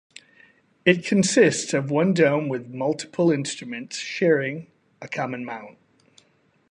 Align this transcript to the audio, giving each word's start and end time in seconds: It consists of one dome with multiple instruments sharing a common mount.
It 0.83 1.05
consists 1.05 1.75
of 1.75 1.91
one 1.91 2.15
dome 2.15 2.49
with 2.49 2.73
multiple 2.73 3.29
instruments 3.29 3.97
sharing 3.97 4.65
a 4.99 5.07
common 5.07 5.45
mount. 5.45 5.77